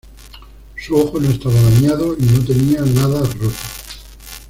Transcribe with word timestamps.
Su 0.77 0.95
ojo 0.97 1.19
no 1.19 1.29
estaba 1.29 1.53
dañado 1.61 2.15
y 2.17 2.23
no 2.23 2.43
tenía 2.43 2.81
nada 2.81 3.19
roto. 3.19 3.51